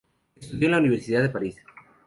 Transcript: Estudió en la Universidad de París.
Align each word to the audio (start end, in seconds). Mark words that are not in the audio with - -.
Estudió 0.35 0.65
en 0.65 0.71
la 0.71 0.77
Universidad 0.79 1.21
de 1.21 1.29
París. 1.29 1.57